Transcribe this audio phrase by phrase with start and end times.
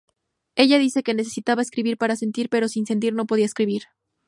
[0.55, 3.83] Ella dice que "necesitaba escribir para sentir, pero sin sentir no podía escribir".